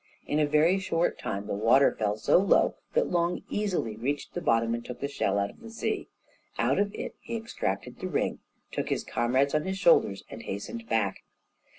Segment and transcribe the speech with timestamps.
[0.25, 4.41] In a very short time the water fell so low that Long easily reached the
[4.41, 6.07] bottom and took the shell out of the sea.
[6.57, 8.39] Out of it he extracted the ring,
[8.71, 11.21] took his comrades on his shoulders and hastened back.